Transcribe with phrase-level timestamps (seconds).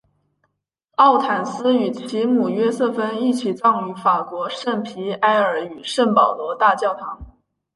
[0.95, 7.19] 奥坦丝与其母约瑟芬一起葬于法国圣皮埃尔与圣保罗大教堂。